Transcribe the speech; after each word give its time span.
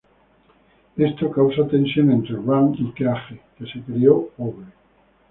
Esto 0.97 1.29
causa 1.29 1.67
tensión 1.67 2.09
entre 2.09 2.35
Rand 2.35 2.75
y 2.79 2.91
Cage, 2.93 3.39
que 3.55 3.67
se 3.67 3.81
crió 3.83 4.29
pobre. 4.35 4.65